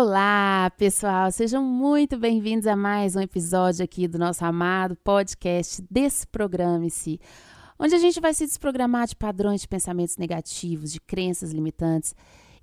[0.00, 7.20] Olá, pessoal, sejam muito bem-vindos a mais um episódio aqui do nosso amado podcast Desprograme-se,
[7.76, 12.14] onde a gente vai se desprogramar de padrões de pensamentos negativos, de crenças limitantes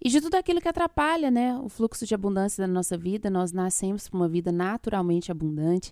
[0.01, 3.29] e de tudo aquilo que atrapalha, né, o fluxo de abundância da nossa vida.
[3.29, 5.91] Nós nascemos para uma vida naturalmente abundante.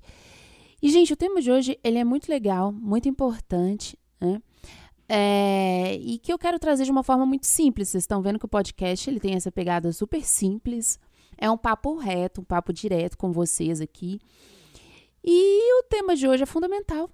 [0.82, 4.42] E, gente, o tema de hoje ele é muito legal, muito importante, né?
[5.10, 7.90] É, e que eu quero trazer de uma forma muito simples.
[7.90, 10.98] Vocês estão vendo que o podcast ele tem essa pegada super simples,
[11.38, 14.20] é um papo reto, um papo direto com vocês aqui.
[15.24, 17.10] E o tema de hoje é fundamental,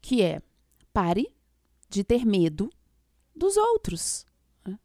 [0.00, 0.40] que é
[0.92, 1.32] pare
[1.88, 2.70] de ter medo
[3.34, 4.26] dos outros.
[4.66, 4.78] Né?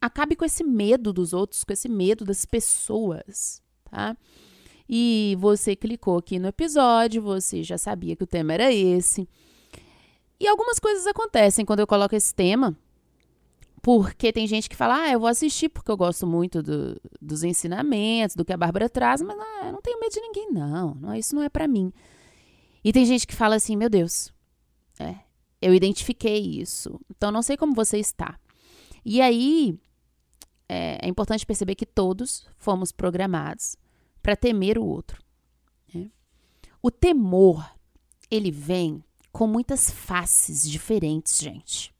[0.00, 4.16] Acabe com esse medo dos outros, com esse medo das pessoas, tá?
[4.88, 9.28] E você clicou aqui no episódio, você já sabia que o tema era esse.
[10.40, 12.74] E algumas coisas acontecem quando eu coloco esse tema
[13.82, 17.42] porque tem gente que fala, ah, eu vou assistir porque eu gosto muito do, dos
[17.42, 20.94] ensinamentos, do que a Bárbara traz, mas não, eu não tenho medo de ninguém, não.
[20.94, 21.92] não isso não é para mim.
[22.82, 24.32] E tem gente que fala assim, meu Deus,
[24.98, 25.16] é,
[25.60, 28.38] eu identifiquei isso, então não sei como você está.
[29.04, 29.78] E aí
[30.68, 33.76] é, é importante perceber que todos fomos programados
[34.22, 35.22] para temer o outro.
[35.94, 36.10] Né?
[36.82, 37.64] O temor,
[38.30, 41.94] ele vem com muitas faces diferentes, gente.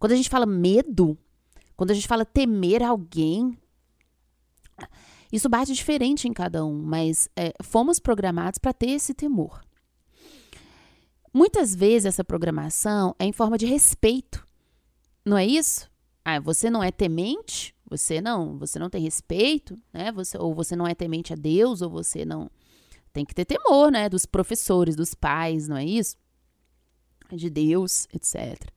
[0.00, 1.16] Quando a gente fala medo,
[1.76, 3.56] quando a gente fala temer alguém,
[5.30, 9.60] isso bate diferente em cada um, mas é, fomos programados para ter esse temor.
[11.32, 14.44] Muitas vezes essa programação é em forma de respeito,
[15.24, 15.88] não é isso?
[16.24, 20.10] Ah, você não é temente, você não, você não tem respeito, né?
[20.12, 22.50] Você, ou você não é temente a Deus, ou você não
[23.12, 24.08] tem que ter temor, né?
[24.08, 26.16] Dos professores, dos pais, não é isso?
[27.30, 28.70] De Deus, etc.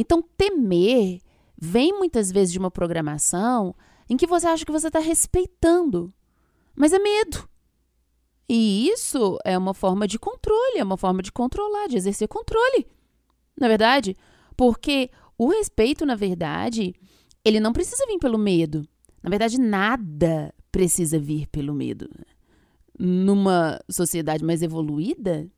[0.00, 1.20] Então, temer
[1.60, 3.74] vem muitas vezes de uma programação
[4.08, 6.14] em que você acha que você está respeitando,
[6.76, 7.48] mas é medo.
[8.48, 12.86] E isso é uma forma de controle, é uma forma de controlar, de exercer controle.
[13.58, 14.16] Na é verdade,
[14.56, 16.94] porque o respeito, na verdade,
[17.44, 18.86] ele não precisa vir pelo medo.
[19.20, 22.08] Na verdade, nada precisa vir pelo medo.
[22.96, 25.50] Numa sociedade mais evoluída,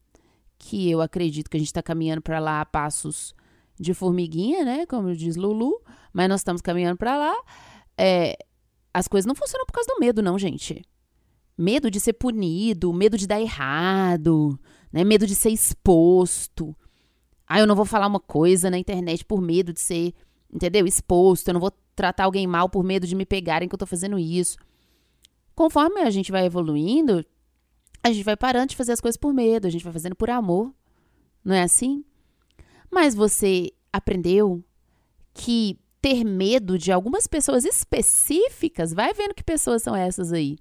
[0.58, 3.34] que eu acredito que a gente está caminhando para lá a passos
[3.80, 4.84] de formiguinha, né?
[4.84, 5.80] Como diz Lulu,
[6.12, 7.34] mas nós estamos caminhando para lá.
[7.96, 8.36] É,
[8.92, 10.84] as coisas não funcionam por causa do medo, não, gente.
[11.56, 14.60] Medo de ser punido, medo de dar errado,
[14.92, 15.02] né?
[15.02, 16.76] Medo de ser exposto.
[17.46, 20.12] Ah, eu não vou falar uma coisa na internet por medo de ser,
[20.52, 20.86] entendeu?
[20.86, 21.48] Exposto.
[21.48, 24.18] Eu não vou tratar alguém mal por medo de me pegarem que eu tô fazendo
[24.18, 24.58] isso.
[25.54, 27.24] Conforme a gente vai evoluindo,
[28.02, 30.28] a gente vai parando de fazer as coisas por medo, a gente vai fazendo por
[30.28, 30.70] amor.
[31.42, 32.04] Não é assim?
[32.90, 34.64] Mas você aprendeu
[35.32, 40.56] que ter medo de algumas pessoas específicas, vai vendo que pessoas são essas aí,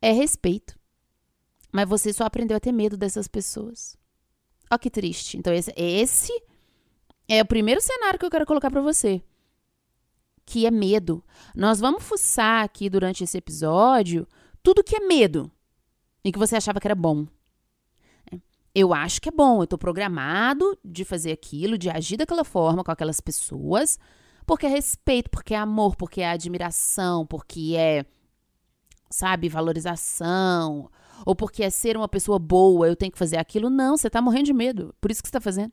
[0.00, 0.78] é respeito.
[1.72, 3.96] Mas você só aprendeu a ter medo dessas pessoas.
[4.70, 5.36] Ó que triste.
[5.36, 6.32] Então esse, esse
[7.28, 9.22] é o primeiro cenário que eu quero colocar para você.
[10.46, 11.22] Que é medo.
[11.54, 14.26] Nós vamos fuçar aqui durante esse episódio
[14.62, 15.50] tudo que é medo
[16.24, 17.26] e que você achava que era bom
[18.74, 22.82] eu acho que é bom, eu tô programado de fazer aquilo, de agir daquela forma
[22.82, 23.98] com aquelas pessoas,
[24.44, 28.04] porque é respeito, porque é amor, porque é admiração, porque é,
[29.08, 30.90] sabe, valorização,
[31.24, 33.70] ou porque é ser uma pessoa boa, eu tenho que fazer aquilo.
[33.70, 35.72] Não, você tá morrendo de medo, por isso que você tá fazendo.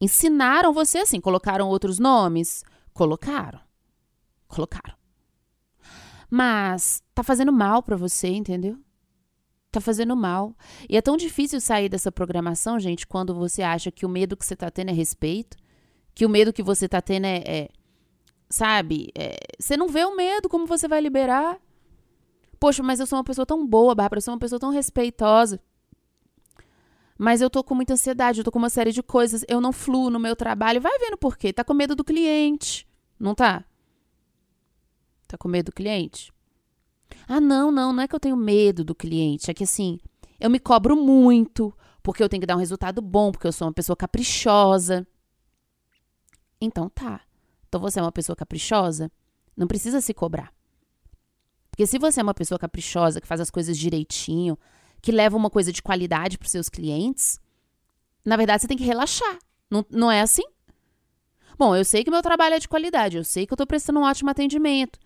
[0.00, 2.64] Ensinaram você assim, colocaram outros nomes?
[2.92, 3.60] Colocaram.
[4.48, 4.94] Colocaram.
[6.30, 8.78] Mas tá fazendo mal para você, entendeu?
[9.78, 10.54] Tá fazendo mal.
[10.88, 14.44] E é tão difícil sair dessa programação, gente, quando você acha que o medo que
[14.44, 15.56] você tá tendo é respeito,
[16.14, 17.42] que o medo que você tá tendo é.
[17.46, 17.68] é
[18.50, 19.10] sabe?
[19.14, 21.58] É, você não vê o medo, como você vai liberar?
[22.58, 25.60] Poxa, mas eu sou uma pessoa tão boa, Bárbara, eu sou uma pessoa tão respeitosa.
[27.16, 29.72] Mas eu tô com muita ansiedade, eu tô com uma série de coisas, eu não
[29.72, 30.80] fluo no meu trabalho.
[30.80, 31.52] Vai vendo por quê?
[31.52, 32.88] Tá com medo do cliente,
[33.18, 33.64] não tá?
[35.26, 36.32] Tá com medo do cliente?
[37.26, 39.98] Ah, não, não, não é que eu tenho medo do cliente, é que assim,
[40.40, 43.66] eu me cobro muito, porque eu tenho que dar um resultado bom, porque eu sou
[43.66, 45.06] uma pessoa caprichosa.
[46.60, 47.20] Então tá.
[47.68, 49.10] Então você é uma pessoa caprichosa,
[49.56, 50.52] não precisa se cobrar.
[51.70, 54.58] Porque se você é uma pessoa caprichosa, que faz as coisas direitinho,
[55.00, 57.38] que leva uma coisa de qualidade para os seus clientes,
[58.24, 59.38] na verdade você tem que relaxar.
[59.70, 60.42] Não, não é assim?
[61.58, 64.00] Bom, eu sei que meu trabalho é de qualidade, eu sei que eu estou prestando
[64.00, 64.98] um ótimo atendimento,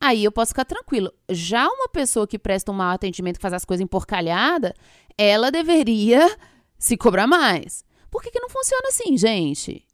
[0.00, 1.12] aí eu posso ficar tranquilo.
[1.28, 4.72] Já uma pessoa que presta um mau atendimento, que faz as coisas emporcalhadas,
[5.16, 6.36] ela deveria
[6.78, 7.84] se cobrar mais.
[8.10, 9.86] Por que, que não funciona assim, gente?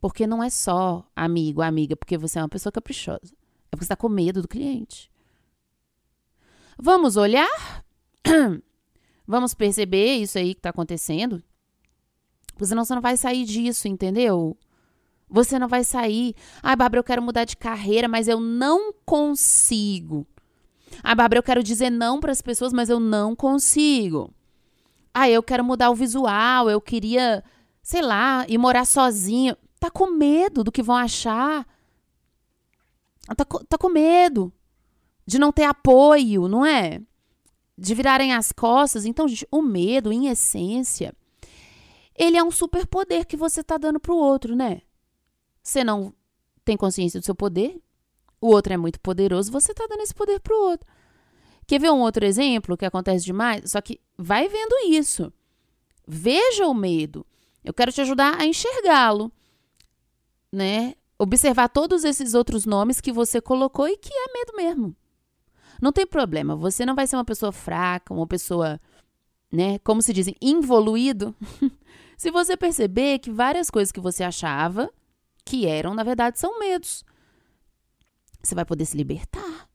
[0.00, 3.34] Porque não é só amigo, amiga, porque você é uma pessoa caprichosa.
[3.70, 5.10] É porque você está com medo do cliente.
[6.78, 7.84] Vamos olhar?
[9.26, 11.42] Vamos perceber isso aí que está acontecendo?
[12.52, 14.56] Porque senão você não vai sair disso, entendeu?
[15.30, 16.34] Você não vai sair.
[16.62, 20.26] Ai, Bárbara, eu quero mudar de carreira, mas eu não consigo.
[21.02, 24.32] Ai, Bárbara, eu quero dizer não para as pessoas, mas eu não consigo.
[25.12, 27.44] Ai, eu quero mudar o visual, eu queria,
[27.82, 29.56] sei lá, ir morar sozinho.
[29.78, 31.66] Tá com medo do que vão achar.
[33.36, 34.52] Tá, tá com medo
[35.26, 37.02] de não ter apoio, não é?
[37.76, 39.04] De virarem as costas.
[39.04, 41.14] Então, gente, o medo, em essência,
[42.16, 44.80] ele é um superpoder que você tá dando pro outro, né?
[45.68, 46.14] Você não
[46.64, 47.78] tem consciência do seu poder,
[48.40, 50.88] o outro é muito poderoso, você tá dando esse poder pro outro.
[51.66, 53.70] Quer ver um outro exemplo que acontece demais?
[53.70, 55.30] Só que vai vendo isso.
[56.06, 57.26] Veja o medo.
[57.62, 59.30] Eu quero te ajudar a enxergá-lo,
[60.50, 60.94] né?
[61.18, 64.96] Observar todos esses outros nomes que você colocou e que é medo mesmo.
[65.82, 68.80] Não tem problema, você não vai ser uma pessoa fraca, uma pessoa,
[69.52, 71.36] né, como se dizem, involuído.
[72.16, 74.90] se você perceber que várias coisas que você achava
[75.48, 77.02] que eram, na verdade, são medos.
[78.42, 79.66] Você vai poder se libertar,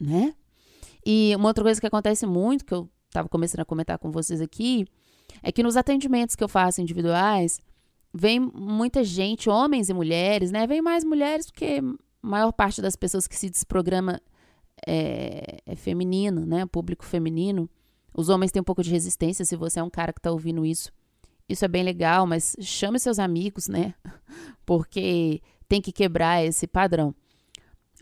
[0.00, 0.32] né?
[1.04, 4.40] E uma outra coisa que acontece muito, que eu estava começando a comentar com vocês
[4.40, 4.86] aqui,
[5.42, 7.60] é que nos atendimentos que eu faço individuais,
[8.12, 10.64] vem muita gente, homens e mulheres, né?
[10.64, 11.80] Vem mais mulheres porque
[12.22, 14.22] a maior parte das pessoas que se desprograma
[14.86, 16.64] é, é feminino, né?
[16.66, 17.68] Público feminino.
[18.16, 20.64] Os homens têm um pouco de resistência se você é um cara que está ouvindo
[20.64, 20.92] isso.
[21.48, 23.94] Isso é bem legal, mas chame seus amigos, né?
[24.64, 27.14] Porque tem que quebrar esse padrão.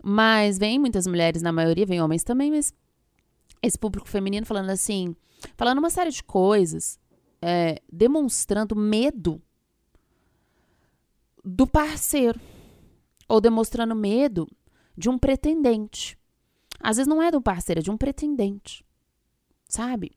[0.03, 2.73] Mas vem muitas mulheres, na maioria, vem homens também, mas
[3.61, 5.15] esse público feminino falando assim,
[5.55, 6.99] falando uma série de coisas,
[7.41, 9.41] é, demonstrando medo
[11.43, 12.39] do parceiro,
[13.27, 14.47] ou demonstrando medo
[14.97, 16.17] de um pretendente.
[16.79, 18.85] Às vezes não é do parceiro, é de um pretendente,
[19.67, 20.11] sabe?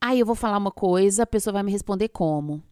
[0.00, 2.62] Aí eu vou falar uma coisa, a pessoa vai me responder como.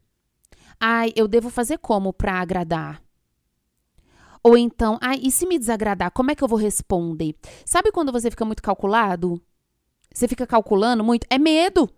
[0.81, 3.03] Ai, eu devo fazer como para agradar?
[4.43, 7.37] Ou então, ai, e se me desagradar, como é que eu vou responder?
[7.67, 9.43] Sabe quando você fica muito calculado?
[10.15, 11.27] Você fica calculando muito?
[11.29, 11.91] É medo.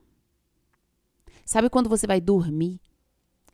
[1.44, 2.80] Sabe quando você vai dormir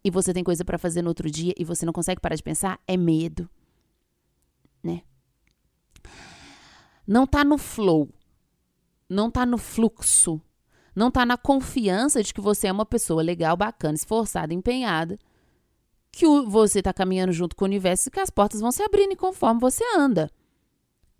[0.03, 2.43] e você tem coisa para fazer no outro dia e você não consegue parar de
[2.43, 2.81] pensar?
[2.87, 3.51] É medo.
[4.83, 5.03] Né?
[7.07, 8.09] Não tá no flow.
[9.09, 10.41] Não tá no fluxo
[10.97, 15.19] não está na confiança de que você é uma pessoa legal, bacana, esforçada, empenhada,
[16.11, 19.15] que você está caminhando junto com o universo e que as portas vão se abrindo
[19.15, 20.31] conforme você anda.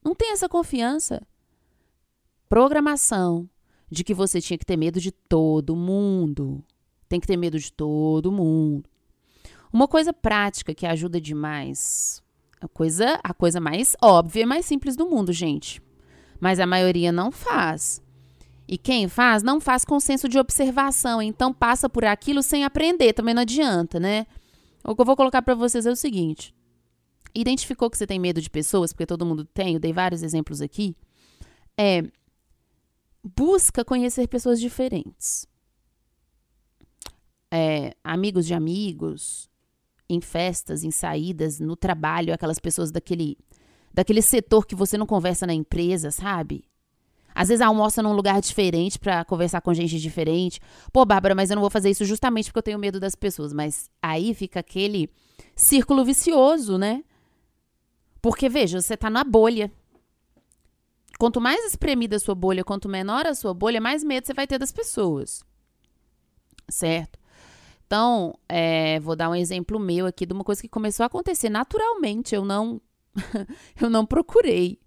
[0.03, 1.21] Não tem essa confiança.
[2.49, 3.47] Programação
[3.91, 6.65] de que você tinha que ter medo de todo mundo.
[7.07, 8.89] Tem que ter medo de todo mundo.
[9.71, 12.23] Uma coisa prática que ajuda demais.
[12.59, 15.83] A coisa, a coisa mais óbvia e mais simples do mundo, gente.
[16.41, 18.03] Mas a maioria não faz.
[18.69, 23.13] E quem faz, não faz com senso de observação, então passa por aquilo sem aprender,
[23.13, 24.27] também não adianta, né?
[24.83, 26.55] O que eu vou colocar para vocês é o seguinte:
[27.35, 30.61] identificou que você tem medo de pessoas, porque todo mundo tem, eu dei vários exemplos
[30.61, 30.97] aqui.
[31.79, 32.03] É
[33.35, 35.47] busca conhecer pessoas diferentes.
[37.51, 39.49] É, amigos de amigos,
[40.09, 43.37] em festas, em saídas, no trabalho, aquelas pessoas daquele
[43.93, 46.65] daquele setor que você não conversa na empresa, sabe?
[47.37, 50.59] Às vezes almoça num lugar diferente para conversar com gente diferente.
[50.91, 53.53] Pô, Bárbara, mas eu não vou fazer isso justamente porque eu tenho medo das pessoas.
[53.53, 55.11] Mas aí fica aquele
[55.55, 57.05] círculo vicioso, né?
[58.23, 59.71] Porque, veja, você tá na bolha.
[61.19, 64.47] Quanto mais espremida a sua bolha, quanto menor a sua bolha, mais medo você vai
[64.47, 65.45] ter das pessoas.
[66.71, 67.19] Certo?
[67.87, 71.51] Então, é, vou dar um exemplo meu aqui de uma coisa que começou a acontecer
[71.51, 72.35] naturalmente.
[72.35, 72.81] Eu não,
[73.79, 74.81] eu não procurei.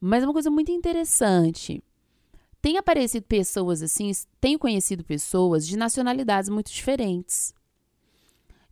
[0.00, 1.82] Mas é uma coisa muito interessante.
[2.62, 7.54] Tem aparecido pessoas assim, tenho conhecido pessoas de nacionalidades muito diferentes.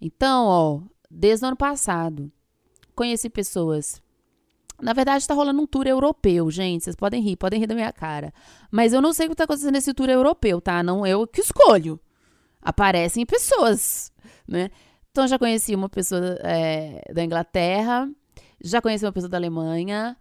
[0.01, 0.81] Então, ó,
[1.11, 2.31] desde o ano passado,
[2.95, 4.01] conheci pessoas.
[4.81, 6.85] Na verdade, está rolando um tour europeu, gente.
[6.85, 8.33] Vocês podem rir, podem rir da minha cara.
[8.71, 10.83] Mas eu não sei o que está acontecendo nesse tour europeu, tá?
[10.83, 11.99] Não eu que escolho.
[12.63, 14.13] Aparecem pessoas,
[14.47, 14.71] né?
[15.11, 18.09] Então, já conheci uma pessoa é, da Inglaterra,
[18.63, 20.17] já conheci uma pessoa da Alemanha,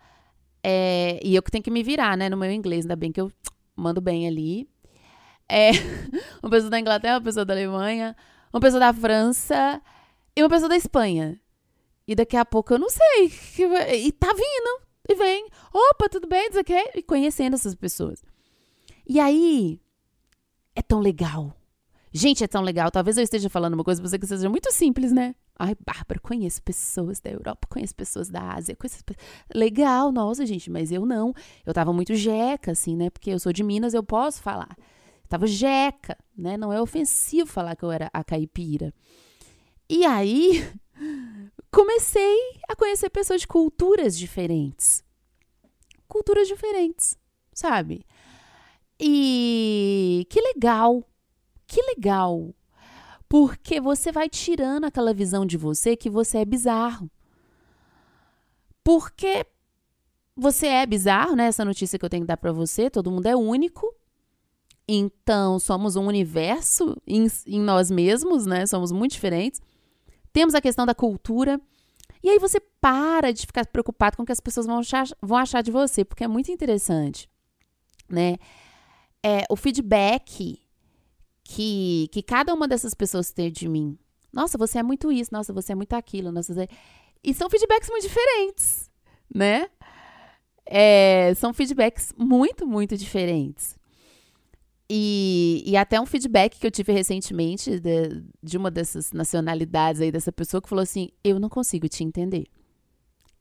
[0.64, 3.22] é, e eu que tenho que me virar, né, no meu inglês, ainda bem que
[3.22, 3.32] eu
[3.76, 4.68] mando bem ali.
[5.48, 5.72] É,
[6.44, 8.16] uma pessoa da Inglaterra, uma pessoa da Alemanha,
[8.52, 9.82] uma pessoa da França
[10.36, 11.40] e uma pessoa da Espanha.
[12.08, 13.32] E daqui a pouco eu não sei.
[13.98, 14.88] E tá vindo.
[15.10, 15.48] E vem.
[15.74, 16.50] Opa, tudo bem?
[16.50, 16.92] Diz okay?
[16.96, 18.24] E conhecendo essas pessoas.
[19.06, 19.80] E aí,
[20.76, 21.57] é tão legal.
[22.18, 22.90] Gente, é tão legal.
[22.90, 25.36] Talvez eu esteja falando uma coisa pra você que seja muito simples, né?
[25.58, 29.04] Ai, Bárbara, conheço pessoas da Europa, conheço pessoas da Ásia, conheço...
[29.54, 31.32] Legal, nossa, gente, mas eu não.
[31.64, 33.12] Eu tava muito jeca, assim, né?
[33.12, 34.76] Porque eu sou de Minas, eu posso falar.
[34.80, 36.58] Eu tava jeca, né?
[36.58, 38.92] Não é ofensivo falar que eu era a caipira.
[39.88, 40.68] E aí,
[41.72, 45.04] comecei a conhecer pessoas de culturas diferentes.
[46.08, 47.16] Culturas diferentes,
[47.54, 48.04] sabe?
[49.00, 51.04] E que legal,
[51.68, 52.54] que legal.
[53.30, 57.12] Porque você vai tirando aquela visão de você que você é bizarro.
[58.84, 59.46] Porque
[60.36, 61.48] você é bizarro, né?
[61.48, 63.94] Essa notícia que eu tenho que dar para você, todo mundo é único.
[64.88, 68.66] Então, somos um universo em, em nós mesmos, né?
[68.66, 69.62] Somos muito diferentes.
[70.32, 71.60] Temos a questão da cultura.
[72.24, 75.38] E aí você para de ficar preocupado com o que as pessoas vão achar, vão
[75.38, 77.30] achar de você, porque é muito interessante,
[78.10, 78.38] né?
[79.22, 80.62] É, o feedback
[81.48, 83.98] que, que cada uma dessas pessoas tem de mim.
[84.34, 86.68] Nossa, você é muito isso, nossa, você é muito aquilo, nossa, você...
[87.24, 88.92] E são feedbacks muito diferentes,
[89.34, 89.70] né?
[90.66, 93.78] É, são feedbacks muito, muito diferentes.
[94.90, 100.12] E, e até um feedback que eu tive recentemente de, de uma dessas nacionalidades aí,
[100.12, 102.46] dessa pessoa que falou assim: Eu não consigo te entender.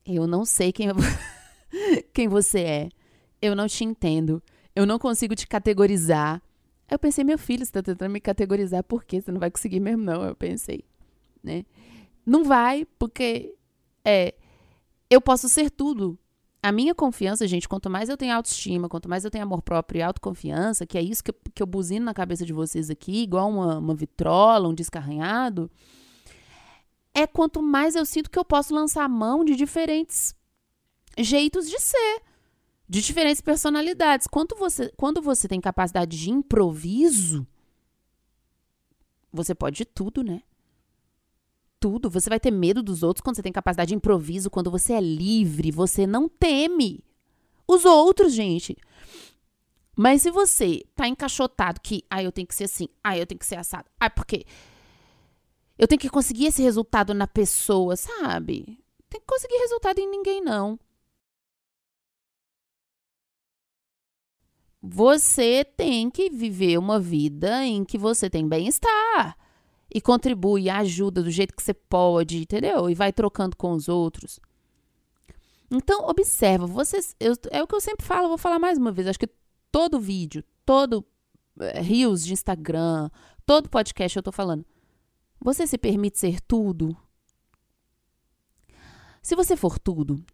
[0.05, 0.89] Eu não sei quem,
[2.15, 2.89] quem você é.
[3.41, 4.43] Eu não te entendo.
[4.75, 6.43] Eu não consigo te categorizar.
[6.89, 9.21] Eu pensei, meu filho, você tá tentando me categorizar, por quê?
[9.21, 10.85] Você não vai conseguir mesmo, não, eu pensei,
[11.43, 11.65] né?
[12.25, 13.55] Não vai, porque
[14.05, 14.35] é,
[15.11, 16.19] eu posso ser tudo.
[16.63, 20.01] A minha confiança, gente, quanto mais eu tenho autoestima, quanto mais eu tenho amor próprio
[20.01, 23.23] e autoconfiança, que é isso que eu, que eu buzino na cabeça de vocês aqui,
[23.23, 25.71] igual uma, uma vitrola, um descarranhado,
[27.15, 30.35] é quanto mais eu sinto que eu posso lançar mão de diferentes
[31.19, 32.23] jeitos de ser
[32.89, 34.27] de diferentes personalidades.
[34.27, 37.47] Quando você, quando você tem capacidade de improviso,
[39.33, 40.43] você pode tudo, né?
[41.81, 42.09] Tudo.
[42.09, 45.01] Você vai ter medo dos outros quando você tem capacidade de improviso, quando você é
[45.01, 47.05] livre, você não teme
[47.67, 48.77] os outros, gente.
[49.97, 53.39] Mas se você tá encaixotado que, ah, eu tenho que ser assim, ah, eu tenho
[53.39, 54.45] que ser assado, ah, porque
[55.79, 58.79] eu tenho que conseguir esse resultado na pessoa, sabe?
[59.09, 60.79] Tem que conseguir resultado em ninguém, não.
[64.89, 69.37] Você tem que viver uma vida em que você tem bem-estar
[69.93, 72.89] e contribui ajuda do jeito que você pode, entendeu?
[72.89, 74.39] E vai trocando com os outros.
[75.71, 79.09] Então, observa, vocês, eu, é o que eu sempre falo, vou falar mais uma vez.
[79.09, 79.29] Acho que
[79.73, 81.05] todo vídeo, todo
[81.59, 83.11] é, rios de Instagram,
[83.45, 84.65] todo podcast eu tô falando.
[85.41, 86.97] Você se permite ser tudo?
[89.21, 90.25] Se você for tudo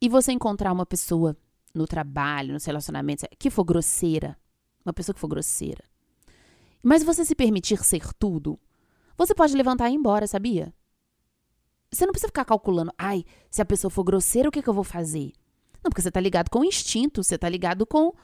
[0.00, 1.36] e você encontrar uma pessoa
[1.74, 4.36] no trabalho, nos relacionamentos, que for grosseira,
[4.84, 5.84] uma pessoa que for grosseira.
[6.82, 8.58] Mas você se permitir ser tudo,
[9.16, 10.74] você pode levantar e ir embora, sabia?
[11.90, 14.74] Você não precisa ficar calculando, ai, se a pessoa for grosseira, o que, que eu
[14.74, 15.32] vou fazer?
[15.82, 18.14] Não, porque você tá ligado com o instinto, você tá ligado com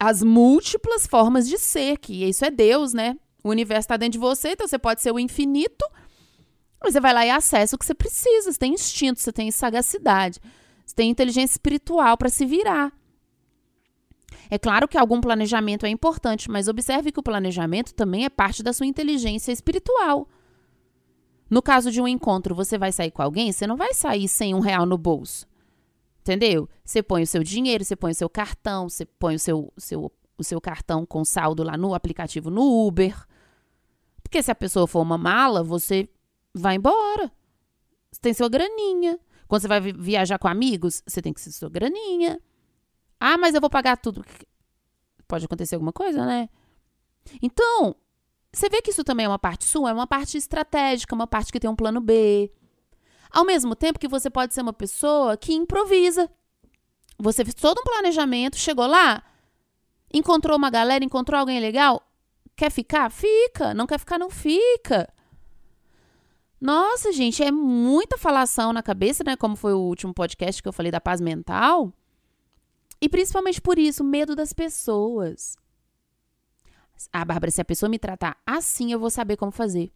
[0.00, 3.16] as múltiplas formas de ser, que isso é Deus, né?
[3.42, 5.84] O universo está dentro de você, então você pode ser o infinito,
[6.80, 8.52] mas você vai lá e acessa o que você precisa.
[8.52, 10.40] Você tem instinto, você tem sagacidade.
[10.88, 12.90] Você tem inteligência espiritual para se virar.
[14.48, 18.62] É claro que algum planejamento é importante, mas observe que o planejamento também é parte
[18.62, 20.26] da sua inteligência espiritual.
[21.50, 24.54] No caso de um encontro, você vai sair com alguém, você não vai sair sem
[24.54, 25.46] um real no bolso.
[26.22, 26.66] Entendeu?
[26.82, 30.10] Você põe o seu dinheiro, você põe o seu cartão, você põe o seu, seu,
[30.38, 33.14] o seu cartão com saldo lá no aplicativo no Uber.
[34.22, 36.08] Porque se a pessoa for uma mala, você
[36.54, 37.30] vai embora.
[38.10, 39.20] Você tem sua graninha.
[39.48, 42.40] Quando você vai viajar com amigos, você tem que ser sua graninha.
[43.18, 44.24] Ah, mas eu vou pagar tudo.
[45.26, 46.48] Pode acontecer alguma coisa, né?
[47.42, 47.96] Então,
[48.52, 51.50] você vê que isso também é uma parte sua, é uma parte estratégica, uma parte
[51.50, 52.52] que tem um plano B.
[53.30, 56.30] Ao mesmo tempo que você pode ser uma pessoa que improvisa.
[57.18, 59.22] Você fez todo um planejamento, chegou lá,
[60.12, 62.02] encontrou uma galera, encontrou alguém legal,
[62.54, 63.10] quer ficar?
[63.10, 63.74] Fica.
[63.74, 64.18] Não quer ficar?
[64.18, 65.12] Não fica.
[66.60, 69.36] Nossa, gente, é muita falação na cabeça, né?
[69.36, 71.92] Como foi o último podcast que eu falei da paz mental.
[73.00, 75.56] E principalmente por isso, medo das pessoas.
[77.12, 79.92] Ah, Bárbara, se a pessoa me tratar assim, eu vou saber como fazer.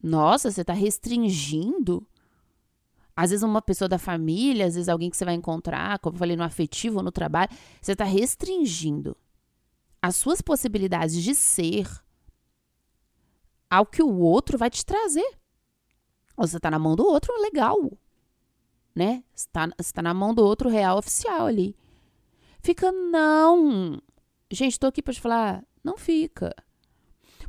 [0.00, 2.06] Nossa, você está restringindo?
[3.14, 6.18] Às vezes uma pessoa da família, às vezes alguém que você vai encontrar, como eu
[6.18, 9.16] falei, no afetivo ou no trabalho, você está restringindo
[10.00, 11.88] as suas possibilidades de ser
[13.68, 15.41] ao que o outro vai te trazer.
[16.36, 17.78] Você tá na mão do outro, legal.
[18.94, 19.24] Né?
[19.34, 21.76] Você tá, você tá na mão do outro real oficial ali.
[22.60, 24.00] Fica, não.
[24.50, 26.54] Gente, tô aqui pra te falar, não fica.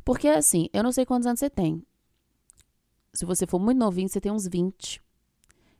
[0.04, 1.84] Porque assim, eu não sei quantos anos você tem.
[3.12, 5.00] Se você for muito novinho, você tem uns 20.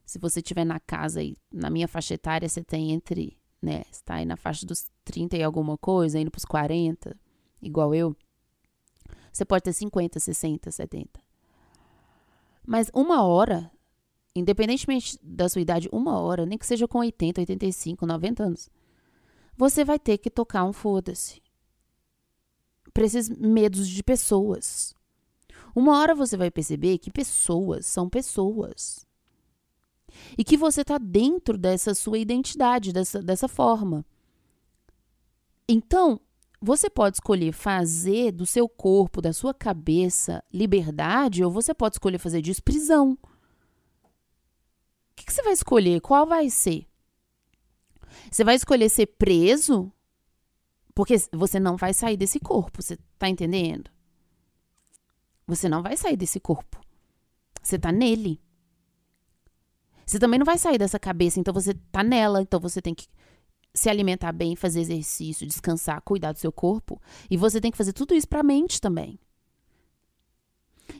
[0.06, 3.84] Se você estiver na casa aí, na minha faixa etária, você tem entre, né?
[3.90, 7.16] Você tá aí na faixa dos 30 e alguma coisa, indo pros 40,
[7.60, 8.14] igual eu.
[9.32, 11.23] Você pode ter 50, 60, 70.
[12.66, 13.70] Mas uma hora,
[14.34, 18.70] independentemente da sua idade, uma hora, nem que seja com 80, 85, 90 anos,
[19.56, 21.42] você vai ter que tocar um foda-se.
[22.92, 24.94] Para esses medos de pessoas.
[25.74, 29.04] Uma hora você vai perceber que pessoas são pessoas.
[30.38, 34.06] E que você está dentro dessa sua identidade, dessa, dessa forma.
[35.68, 36.20] Então,
[36.64, 42.18] você pode escolher fazer do seu corpo, da sua cabeça, liberdade, ou você pode escolher
[42.18, 43.18] fazer disso prisão.
[43.22, 44.08] O
[45.16, 46.00] que, que você vai escolher?
[46.00, 46.86] Qual vai ser?
[48.30, 49.92] Você vai escolher ser preso?
[50.94, 53.90] Porque você não vai sair desse corpo, você tá entendendo?
[55.46, 56.80] Você não vai sair desse corpo.
[57.62, 58.40] Você tá nele.
[60.06, 63.06] Você também não vai sair dessa cabeça, então você tá nela, então você tem que
[63.74, 67.92] se alimentar bem, fazer exercício, descansar, cuidar do seu corpo, e você tem que fazer
[67.92, 69.18] tudo isso para a mente também.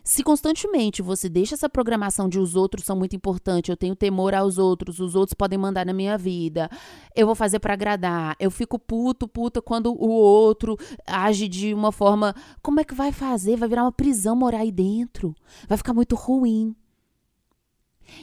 [0.03, 4.35] Se constantemente você deixa essa programação de os outros são muito importantes, eu tenho temor
[4.35, 6.69] aos outros, os outros podem mandar na minha vida,
[7.15, 10.77] eu vou fazer para agradar, eu fico puto, puta quando o outro
[11.07, 13.57] age de uma forma, como é que vai fazer?
[13.57, 15.35] Vai virar uma prisão morar aí dentro.
[15.69, 16.75] Vai ficar muito ruim.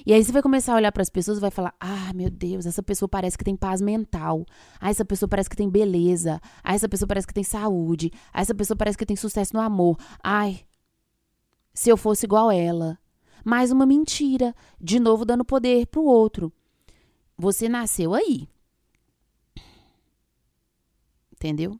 [0.06, 2.30] E aí você vai começar a olhar para as pessoas e vai falar: "Ah, meu
[2.30, 4.46] Deus, essa pessoa parece que tem paz mental.
[4.80, 6.40] Ah, essa pessoa parece que tem beleza.
[6.64, 8.12] Ah, essa pessoa parece que tem saúde.
[8.34, 9.98] Ah, essa pessoa parece que tem sucesso no amor.
[10.24, 10.62] Ai,
[11.74, 12.98] se eu fosse igual ela.
[13.44, 16.54] Mais uma mentira, de novo dando poder pro outro.
[17.38, 18.48] Você nasceu aí.
[21.34, 21.80] Entendeu?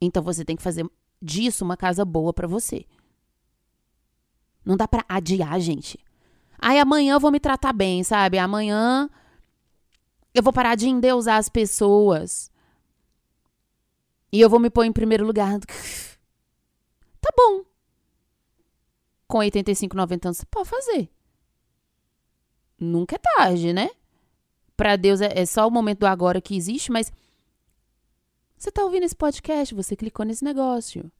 [0.00, 0.88] Então você tem que fazer
[1.20, 2.86] disso uma casa boa para você.
[4.64, 5.98] Não dá para adiar, gente.
[6.58, 8.38] Aí amanhã eu vou me tratar bem, sabe?
[8.38, 9.08] Amanhã
[10.34, 12.50] eu vou parar de endeusar as pessoas.
[14.32, 15.58] E eu vou me pôr em primeiro lugar.
[17.20, 17.68] Tá bom
[19.28, 21.08] com 85, 90 anos, você pode fazer.
[22.80, 23.90] Nunca é tarde, né?
[24.74, 27.12] Para Deus é, é, só o momento do agora que existe, mas
[28.56, 31.12] você tá ouvindo esse podcast, você clicou nesse negócio.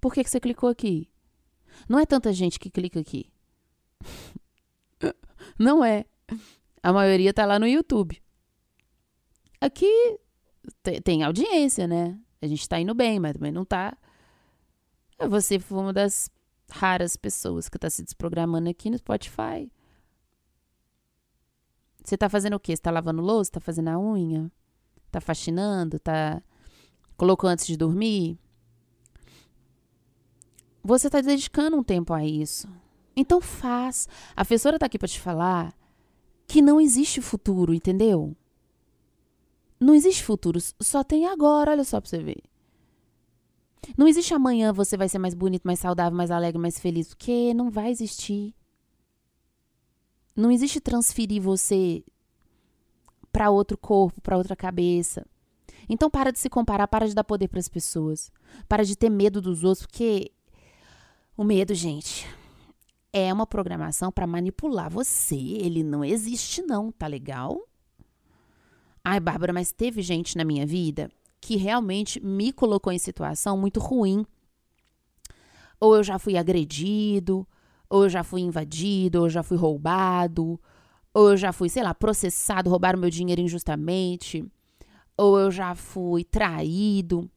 [0.00, 1.10] Por que, que você clicou aqui?
[1.88, 3.30] Não é tanta gente que clica aqui.
[5.58, 6.04] Não é.
[6.82, 8.22] A maioria tá lá no YouTube.
[9.60, 10.18] Aqui
[11.04, 12.18] tem audiência, né?
[12.40, 13.96] A gente tá indo bem, mas também não tá.
[15.28, 16.30] Você foi uma das
[16.70, 19.70] raras pessoas que está se desprogramando aqui no Spotify.
[22.04, 22.76] Você está fazendo o quê?
[22.76, 23.50] Você tá lavando louça?
[23.50, 24.50] Está fazendo a unha?
[25.06, 25.96] Está faxinando?
[25.96, 26.42] Está
[27.16, 28.38] colocou antes de dormir?
[30.84, 32.68] Você está dedicando um tempo a isso.
[33.16, 34.08] Então faz.
[34.32, 35.74] A professora está aqui para te falar
[36.46, 38.36] que não existe futuro, entendeu?
[39.80, 42.42] Não existe futuro, só tem agora, olha só para você ver.
[43.96, 47.52] Não existe amanhã você vai ser mais bonito, mais saudável, mais alegre, mais feliz, porque
[47.54, 48.54] não vai existir.
[50.34, 52.04] Não existe transferir você
[53.32, 55.26] para outro corpo, para outra cabeça.
[55.88, 58.32] Então para de se comparar, para de dar poder para as pessoas,
[58.68, 60.32] para de ter medo dos outros, porque
[61.36, 62.26] o medo, gente,
[63.16, 65.36] é uma programação para manipular você.
[65.36, 67.58] Ele não existe não, tá legal?
[69.02, 73.80] Ai, Bárbara, mas teve gente na minha vida que realmente me colocou em situação muito
[73.80, 74.26] ruim.
[75.80, 77.48] Ou eu já fui agredido,
[77.88, 80.60] ou eu já fui invadido, ou eu já fui roubado,
[81.14, 84.44] ou eu já fui, sei lá, processado, roubaram meu dinheiro injustamente,
[85.16, 87.30] ou eu já fui traído.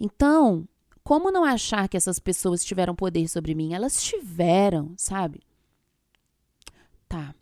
[0.00, 0.66] Então,
[1.06, 3.72] como não achar que essas pessoas tiveram poder sobre mim?
[3.72, 5.40] Elas tiveram, sabe?
[7.08, 7.32] Tá.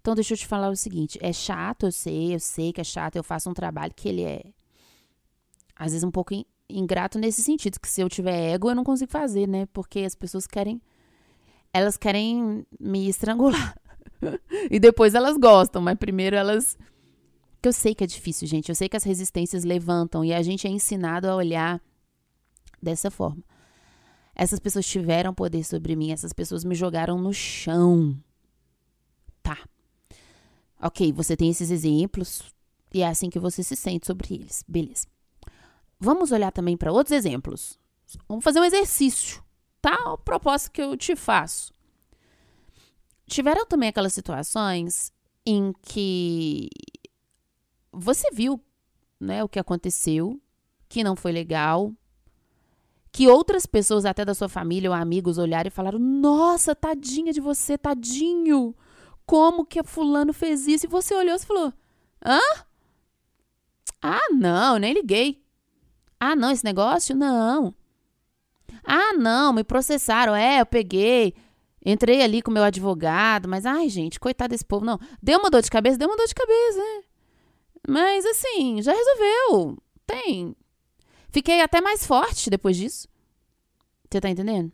[0.00, 2.84] Então, deixa eu te falar o seguinte: é chato, eu sei, eu sei que é
[2.84, 4.42] chato, eu faço um trabalho que ele é
[5.76, 6.32] às vezes um pouco
[6.66, 9.66] ingrato nesse sentido, que se eu tiver ego, eu não consigo fazer, né?
[9.66, 10.80] Porque as pessoas querem
[11.74, 13.78] elas querem me estrangular.
[14.70, 16.78] e depois elas gostam, mas primeiro elas
[17.60, 18.70] que eu sei que é difícil, gente.
[18.70, 21.82] Eu sei que as resistências levantam e a gente é ensinado a olhar
[22.82, 23.42] dessa forma.
[24.34, 28.16] Essas pessoas tiveram poder sobre mim, essas pessoas me jogaram no chão.
[29.42, 29.58] Tá.
[30.80, 32.42] OK, você tem esses exemplos
[32.94, 34.64] e é assim que você se sente sobre eles.
[34.66, 35.06] Beleza.
[35.98, 37.78] Vamos olhar também para outros exemplos.
[38.28, 39.42] Vamos fazer um exercício,
[39.82, 40.12] tá?
[40.12, 41.72] O propósito que eu te faço.
[43.26, 45.12] Tiveram também aquelas situações
[45.44, 46.68] em que
[47.92, 48.62] você viu,
[49.18, 50.40] né, o que aconteceu,
[50.88, 51.92] que não foi legal,
[53.12, 57.40] que outras pessoas, até da sua família ou amigos, olharam e falaram: Nossa, tadinha de
[57.40, 58.74] você, tadinho.
[59.26, 60.86] Como que a fulano fez isso?
[60.86, 61.72] E você olhou e falou:
[62.24, 62.40] Hã?
[64.00, 65.42] Ah, não, nem liguei.
[66.20, 67.16] Ah, não, esse negócio?
[67.16, 67.74] Não.
[68.84, 70.34] Ah, não, me processaram.
[70.34, 71.34] É, eu peguei.
[71.84, 74.84] Entrei ali com meu advogado, mas ai, gente, coitado desse povo.
[74.84, 77.02] Não, deu uma dor de cabeça, deu uma dor de cabeça, né?
[77.88, 79.78] Mas assim, já resolveu.
[80.06, 80.54] Tem.
[81.38, 83.06] Fiquei até mais forte depois disso.
[84.10, 84.72] Você tá entendendo?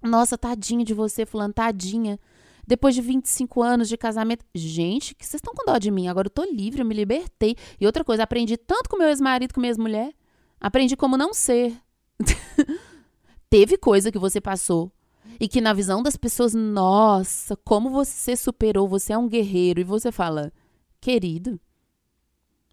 [0.00, 2.20] Nossa, tadinha de você, fulano, tadinha.
[2.64, 4.44] Depois de 25 anos de casamento.
[4.54, 6.06] Gente, que vocês estão com dó de mim.
[6.06, 7.56] Agora eu tô livre, eu me libertei.
[7.80, 10.14] E outra coisa, aprendi tanto com meu ex-marido, com minha ex-mulher.
[10.60, 11.76] Aprendi como não ser.
[13.50, 14.92] Teve coisa que você passou
[15.40, 19.80] e que na visão das pessoas, nossa, como você superou, você é um guerreiro.
[19.80, 20.52] E você fala,
[21.00, 21.58] querido,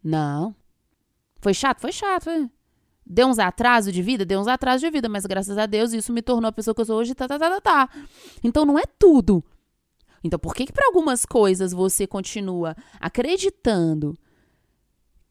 [0.04, 0.56] não.
[1.42, 1.82] Foi chato?
[1.82, 2.26] Foi chato.
[2.26, 2.52] Foi.
[3.06, 4.26] Deu uns atrasos de vida?
[4.26, 6.82] Deu uns atrasos de vida, mas graças a Deus isso me tornou a pessoa que
[6.82, 7.14] eu sou hoje.
[7.14, 7.90] Tá, tá, tá, tá, tá.
[8.44, 9.44] Então não é tudo.
[10.24, 14.18] Então por que que para algumas coisas você continua acreditando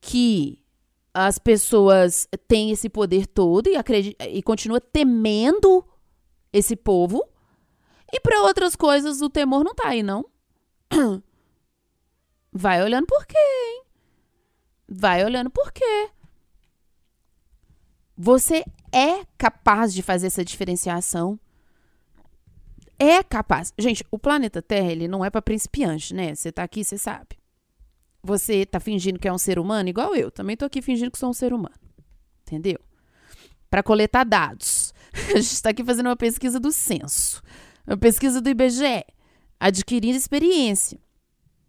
[0.01, 0.63] que
[1.15, 5.85] as pessoas têm esse poder todo e, acredita, e continua temendo
[6.53, 7.27] esse povo.
[8.13, 10.25] E para outras coisas o temor não tá aí, não.
[12.53, 13.85] Vai olhando por quê, hein?
[14.89, 16.11] Vai olhando por quê.
[18.25, 21.37] Você é capaz de fazer essa diferenciação.
[22.97, 23.75] É capaz.
[23.77, 26.33] Gente, o planeta Terra, ele não é para principiante, né?
[26.33, 27.37] Você tá aqui, você sabe.
[28.23, 30.31] Você tá fingindo que é um ser humano, igual eu.
[30.31, 31.75] Também tô aqui fingindo que sou um ser humano.
[32.43, 32.79] Entendeu?
[33.69, 34.95] Para coletar dados.
[35.35, 37.43] A gente está aqui fazendo uma pesquisa do censo,
[37.85, 39.05] uma pesquisa do IBGE,
[39.59, 40.97] adquirindo experiência.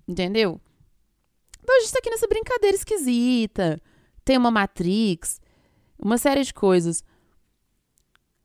[0.08, 0.62] Entendeu?
[1.64, 3.82] Então a gente está aqui nessa brincadeira esquisita.
[4.24, 5.42] Tem uma Matrix,
[6.04, 7.04] uma série de coisas.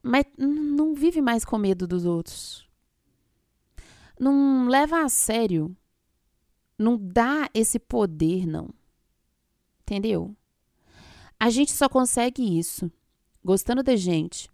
[0.02, 2.68] Mas não vive mais com medo dos outros.
[4.18, 5.76] Não leva a sério.
[6.78, 8.70] Não dá esse poder, não.
[9.80, 10.36] Entendeu?
[11.38, 12.90] A gente só consegue isso
[13.44, 14.48] gostando da gente,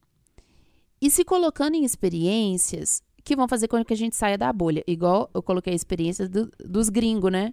[1.01, 4.85] e se colocando em experiências que vão fazer com que a gente saia da bolha.
[4.87, 7.53] Igual eu coloquei a experiência do, dos gringos, né?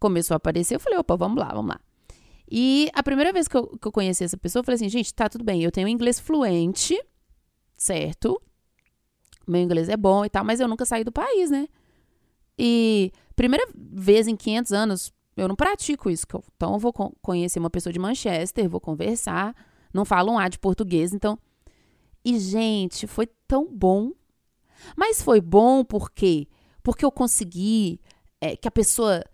[0.00, 1.80] Começou a aparecer, eu falei, opa, vamos lá, vamos lá.
[2.50, 5.12] E a primeira vez que eu, que eu conheci essa pessoa, eu falei assim, gente,
[5.12, 6.98] tá tudo bem, eu tenho inglês fluente,
[7.76, 8.40] certo?
[9.46, 11.68] Meu inglês é bom e tal, mas eu nunca saí do país, né?
[12.58, 16.26] E primeira vez em 500 anos, eu não pratico isso.
[16.56, 19.54] Então, eu vou conhecer uma pessoa de Manchester, vou conversar,
[19.92, 21.38] não falo um A de português, então
[22.24, 24.12] e, gente, foi tão bom.
[24.94, 26.46] Mas foi bom por quê?
[26.82, 28.00] Porque eu consegui
[28.40, 29.24] é, que a pessoa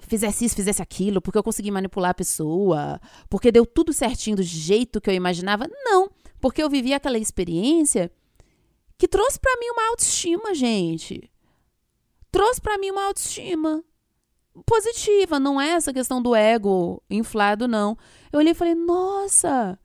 [0.00, 4.42] fizesse isso, fizesse aquilo, porque eu consegui manipular a pessoa, porque deu tudo certinho do
[4.42, 5.68] jeito que eu imaginava.
[5.84, 6.10] Não,
[6.40, 8.10] porque eu vivi aquela experiência
[8.98, 11.30] que trouxe para mim uma autoestima, gente.
[12.30, 13.82] Trouxe para mim uma autoestima
[14.66, 17.96] positiva, não é essa questão do ego inflado, não.
[18.32, 19.78] Eu olhei e falei, nossa,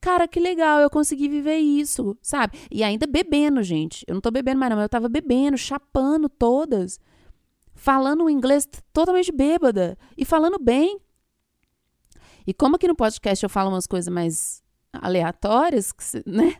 [0.00, 2.58] Cara, que legal, eu consegui viver isso, sabe?
[2.70, 4.04] E ainda bebendo, gente.
[4.06, 7.00] Eu não tô bebendo mais, não, mas eu tava bebendo, chapando todas.
[7.78, 9.96] Falando um inglês totalmente bêbada.
[10.16, 10.98] E falando bem.
[12.44, 15.94] E como aqui no podcast eu falo umas coisas mais aleatórias,
[16.26, 16.56] né?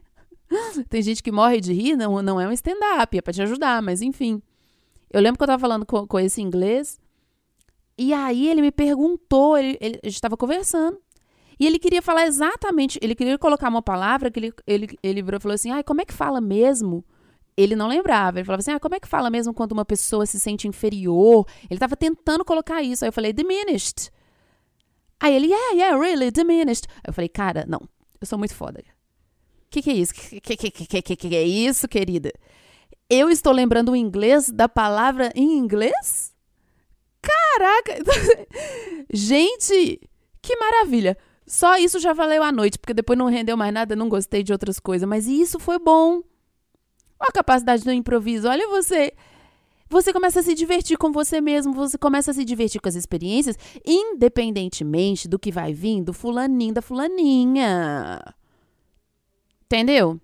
[0.89, 3.83] Tem gente que morre de rir, não, não é um stand-up, é pra te ajudar,
[3.83, 4.41] mas enfim.
[5.11, 7.01] Eu lembro que eu tava falando com, com esse inglês.
[7.99, 11.01] E aí ele me perguntou, ele, ele, a gente tava conversando.
[11.59, 15.39] E ele queria falar exatamente, ele queria colocar uma palavra que ele, ele, ele virou
[15.39, 17.05] e falou assim: ai, como é que fala mesmo?
[17.59, 18.39] Ele não lembrava.
[18.39, 21.45] Ele falava assim: ah, como é que fala mesmo quando uma pessoa se sente inferior?
[21.65, 23.05] Ele estava tentando colocar isso.
[23.05, 24.13] Aí eu falei: diminished.
[25.19, 26.87] Aí ele: yeah, yeah, really, diminished.
[26.99, 27.81] Aí eu falei: cara, não,
[28.21, 28.79] eu sou muito foda.
[28.81, 30.13] O que, que é isso?
[30.13, 32.33] O que, que, que, que, que é isso, querida?
[33.11, 36.33] Eu estou lembrando o inglês da palavra em inglês?
[37.21, 37.97] Caraca!
[39.13, 40.01] Gente,
[40.41, 41.19] que maravilha!
[41.45, 44.53] Só isso já valeu a noite, porque depois não rendeu mais nada, não gostei de
[44.53, 45.09] outras coisas.
[45.09, 46.23] Mas isso foi bom.
[47.21, 48.49] Olha a capacidade do improviso.
[48.49, 49.13] Olha você.
[49.91, 52.95] Você começa a se divertir com você mesmo, você começa a se divertir com as
[52.95, 58.23] experiências, independentemente do que vai vir do fulaninho, da fulaninha.
[59.65, 60.21] Entendeu?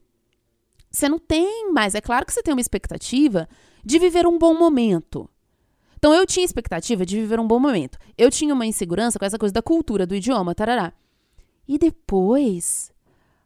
[0.91, 1.95] Você não tem mais.
[1.95, 3.49] É claro que você tem uma expectativa
[3.83, 5.29] de viver um bom momento.
[5.97, 7.99] Então eu tinha expectativa de viver um bom momento.
[8.17, 10.93] Eu tinha uma insegurança com essa coisa da cultura, do idioma, tarará.
[11.67, 12.93] E depois,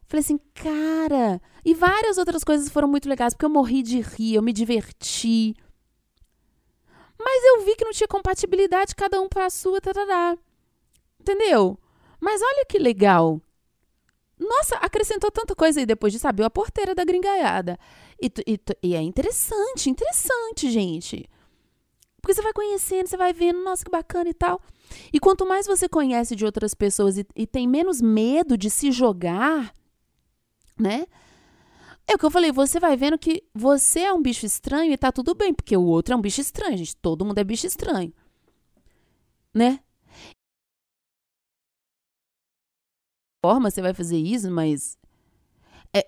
[0.09, 1.41] falei assim, cara.
[1.63, 5.55] E várias outras coisas foram muito legais, porque eu morri de rir, eu me diverti.
[7.17, 10.37] Mas eu vi que não tinha compatibilidade, cada um para a sua, tarará.
[11.19, 11.77] Entendeu?
[12.19, 13.39] Mas olha que legal.
[14.39, 17.77] Nossa, acrescentou tanta coisa aí depois de saber a porteira da gringaiada.
[18.21, 21.29] E, e, e é interessante, interessante, gente.
[22.21, 24.61] Porque você vai conhecendo, você vai vendo, nossa, que bacana e tal.
[25.13, 28.91] E quanto mais você conhece de outras pessoas e, e tem menos medo de se
[28.91, 29.73] jogar,
[30.79, 31.05] né?
[32.07, 34.97] É o que eu falei, você vai vendo que você é um bicho estranho e
[34.97, 36.95] tá tudo bem, porque o outro é um bicho estranho, gente.
[36.97, 38.11] Todo mundo é bicho estranho.
[39.53, 39.79] Né?
[43.43, 44.97] Forma você vai fazer isso, mas
[45.95, 46.07] é,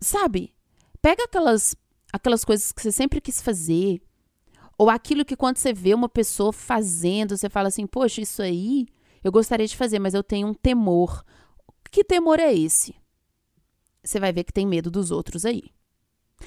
[0.00, 0.54] sabe?
[1.00, 1.76] Pega aquelas
[2.12, 4.02] aquelas coisas que você sempre quis fazer,
[4.78, 8.86] ou aquilo que quando você vê uma pessoa fazendo, você fala assim: "Poxa, isso aí
[9.24, 11.24] eu gostaria de fazer, mas eu tenho um temor".
[11.90, 12.94] Que temor é esse?
[14.02, 15.64] Você vai ver que tem medo dos outros aí.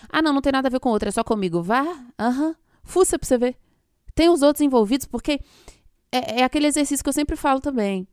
[0.09, 1.61] Ah, não, não tem nada a ver com outro, é só comigo.
[1.61, 1.83] Vá,
[2.19, 2.55] aham, uhum.
[2.83, 3.57] fuça pra você ver.
[4.13, 5.39] Tem os outros envolvidos, porque
[6.11, 8.07] é, é aquele exercício que eu sempre falo também.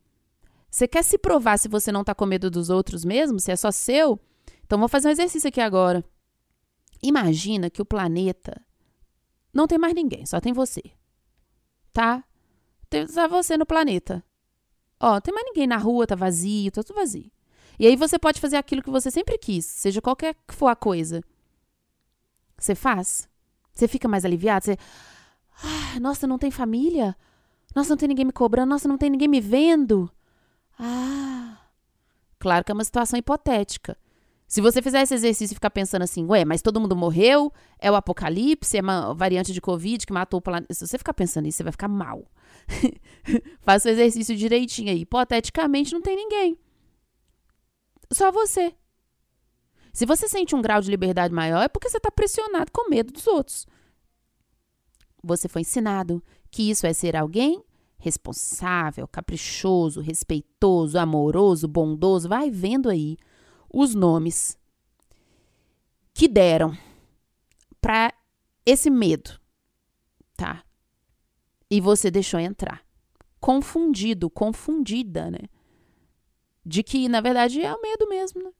[0.69, 3.55] Você quer se provar se você não tá com medo dos outros mesmo, se é
[3.55, 4.19] só seu?
[4.65, 6.03] Então, vou fazer um exercício aqui agora.
[7.01, 8.59] Imagina que o planeta
[9.53, 10.81] não tem mais ninguém, só tem você.
[11.91, 12.23] Tá?
[12.89, 14.23] Tem só você no planeta.
[14.99, 17.29] Ó, tem mais ninguém na rua, tá vazio, tá tudo vazio.
[17.83, 20.75] E aí você pode fazer aquilo que você sempre quis, seja qualquer que for a
[20.75, 21.21] coisa.
[22.57, 23.27] Você faz?
[23.73, 24.63] Você fica mais aliviado?
[24.63, 24.77] Você.
[25.61, 27.13] Ah, nossa, não tem família?
[27.75, 28.69] Nossa, não tem ninguém me cobrando?
[28.69, 30.09] Nossa, não tem ninguém me vendo?
[30.79, 31.57] Ah.
[32.39, 33.97] Claro que é uma situação hipotética.
[34.47, 37.91] Se você fizer esse exercício e ficar pensando assim, ué, mas todo mundo morreu, é
[37.91, 40.73] o apocalipse, é uma variante de Covid que matou o planeta.
[40.73, 42.23] Se você ficar pensando nisso, você vai ficar mal.
[43.59, 45.01] Faça o exercício direitinho aí.
[45.01, 46.57] Hipoteticamente, não tem ninguém.
[48.13, 48.75] Só você.
[49.93, 53.13] Se você sente um grau de liberdade maior, é porque você está pressionado com medo
[53.13, 53.67] dos outros.
[55.23, 57.63] Você foi ensinado que isso é ser alguém
[57.97, 62.27] responsável, caprichoso, respeitoso, amoroso, bondoso.
[62.27, 63.17] Vai vendo aí
[63.73, 64.57] os nomes
[66.13, 66.77] que deram
[67.79, 68.13] para
[68.65, 69.39] esse medo,
[70.35, 70.63] tá?
[71.69, 72.83] E você deixou entrar.
[73.39, 75.39] Confundido, confundida, né?
[76.65, 78.51] De que, na verdade, é o medo mesmo, né?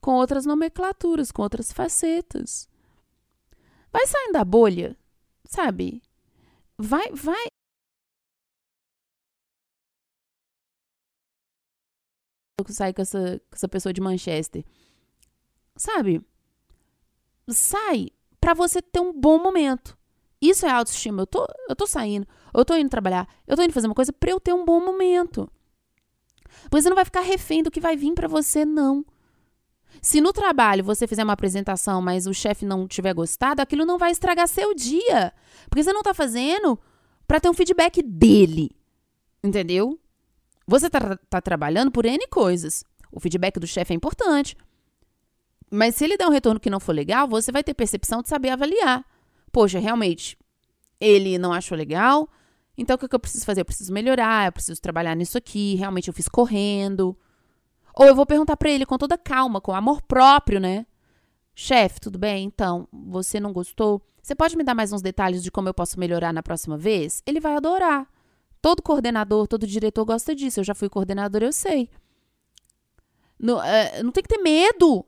[0.00, 2.68] Com outras nomenclaturas, com outras facetas.
[3.92, 4.96] Vai saindo da bolha,
[5.44, 6.02] sabe?
[6.76, 7.46] Vai, vai,
[12.68, 14.64] sai com essa, com essa pessoa de Manchester.
[15.76, 16.22] Sabe?
[17.48, 18.08] Sai
[18.40, 19.96] para você ter um bom momento.
[20.40, 21.22] Isso é autoestima.
[21.22, 24.12] Eu tô, eu tô saindo, eu tô indo trabalhar, eu tô indo fazer uma coisa
[24.12, 25.50] para eu ter um bom momento.
[26.70, 29.04] Você não vai ficar refém do que vai vir para você, não.
[30.02, 33.98] Se no trabalho você fizer uma apresentação, mas o chefe não tiver gostado, aquilo não
[33.98, 35.32] vai estragar seu dia.
[35.68, 36.78] Porque você não tá fazendo
[37.26, 38.70] para ter um feedback dele.
[39.42, 39.98] Entendeu?
[40.66, 42.84] Você está tá trabalhando por N coisas.
[43.12, 44.56] O feedback do chefe é importante.
[45.70, 48.28] Mas se ele der um retorno que não for legal, você vai ter percepção de
[48.28, 49.04] saber avaliar.
[49.52, 50.36] Poxa, realmente,
[51.00, 52.28] ele não achou legal.
[52.76, 53.60] Então, o que, que eu preciso fazer?
[53.60, 55.76] Eu preciso melhorar, eu preciso trabalhar nisso aqui.
[55.76, 57.16] Realmente, eu fiz correndo.
[57.94, 60.86] Ou eu vou perguntar para ele com toda calma, com amor próprio, né?
[61.54, 62.44] Chefe, tudo bem?
[62.44, 64.02] Então, você não gostou?
[64.20, 67.22] Você pode me dar mais uns detalhes de como eu posso melhorar na próxima vez?
[67.24, 68.08] Ele vai adorar.
[68.60, 70.60] Todo coordenador, todo diretor gosta disso.
[70.60, 71.88] Eu já fui coordenador, eu sei.
[73.38, 75.04] Não, é, não tem que ter medo.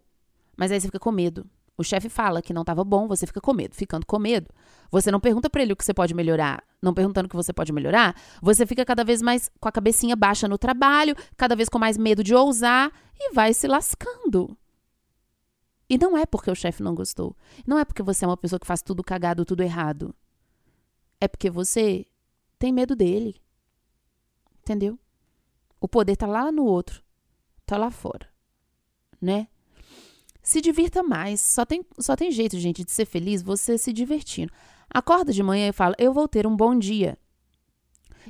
[0.57, 1.49] Mas aí você fica com medo.
[1.79, 3.75] O chefe fala que não estava bom, você fica com medo.
[3.75, 4.49] Ficando com medo,
[4.91, 6.65] você não pergunta para ele o que você pode melhorar.
[6.81, 10.17] Não perguntando o que você pode melhorar, você fica cada vez mais com a cabecinha
[10.17, 14.57] baixa no trabalho, cada vez com mais medo de ousar e vai se lascando.
[15.89, 17.37] E não é porque o chefe não gostou.
[17.67, 20.15] Não é porque você é uma pessoa que faz tudo cagado, tudo errado.
[21.21, 22.07] É porque você
[22.59, 23.41] tem medo dele.
[24.61, 24.99] Entendeu?
[25.81, 27.03] O poder tá lá no outro,
[27.65, 28.29] tá lá fora,
[29.21, 29.47] né?
[30.47, 31.41] Se divirta mais.
[31.41, 34.53] Só tem, só tem jeito, gente, de ser feliz você se divertindo.
[34.89, 37.19] Acorda de manhã e fala: Eu vou ter um bom dia.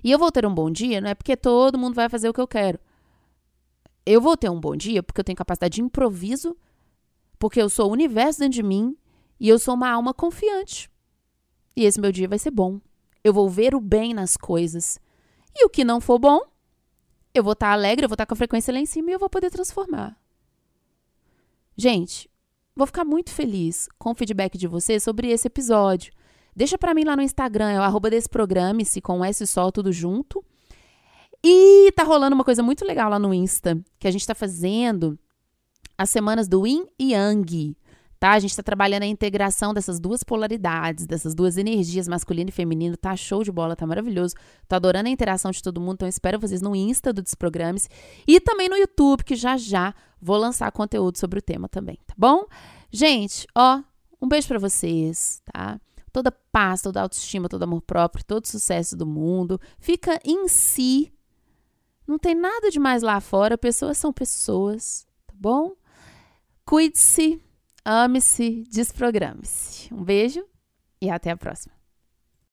[0.03, 2.33] E eu vou ter um bom dia não é porque todo mundo vai fazer o
[2.33, 2.81] que eu quero.
[4.07, 6.57] Eu vou ter um bom dia porque eu tenho capacidade de improviso,
[7.39, 8.97] porque eu sou o universo dentro de mim
[9.39, 10.91] e eu sou uma alma confiante.
[11.77, 12.81] E esse meu dia vai ser bom.
[13.23, 14.99] Eu vou ver o bem nas coisas.
[15.55, 16.41] E o que não for bom,
[17.35, 19.11] eu vou estar tá alegre, eu vou estar tá com a frequência lá em cima
[19.11, 20.19] e eu vou poder transformar.
[21.77, 22.31] Gente,
[22.75, 26.13] vou ficar muito feliz com o feedback de vocês sobre esse episódio.
[26.55, 29.71] Deixa para mim lá no Instagram, é o arroba desse programa, se com S só
[29.71, 30.43] tudo junto.
[31.45, 35.19] E tá rolando uma coisa muito legal lá no Insta, que a gente tá fazendo
[35.99, 37.77] as semanas do Yin e Yang,
[38.19, 38.33] tá?
[38.33, 42.97] A gente está trabalhando a integração dessas duas polaridades, dessas duas energias, masculino e feminino.
[42.97, 44.35] Tá show de bola, tá maravilhoso.
[44.69, 47.89] Tô adorando a interação de todo mundo, então espero vocês no Insta do Desprogrames
[48.27, 52.15] e também no YouTube, que já já vou lançar conteúdo sobre o tema também, tá
[52.17, 52.47] bom?
[52.91, 53.83] Gente, ó,
[54.21, 55.79] um beijo para vocês, tá?
[56.13, 59.61] Toda paz, toda autoestima, todo amor próprio, todo sucesso do mundo.
[59.79, 61.13] Fica em si.
[62.07, 63.59] Não tem nada de mais lá fora.
[63.59, 65.73] Pessoas são pessoas, tá bom?
[66.65, 67.41] Cuide-se
[67.89, 69.95] Ame-se, desprograme-se.
[69.95, 70.45] Um beijo
[71.01, 71.76] e até a próxima.